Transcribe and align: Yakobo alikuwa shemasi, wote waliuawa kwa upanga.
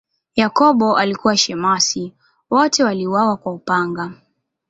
Yakobo 0.35 0.97
alikuwa 0.97 1.37
shemasi, 1.37 2.13
wote 2.51 2.83
waliuawa 2.83 3.37
kwa 3.37 3.53
upanga. 3.53 4.11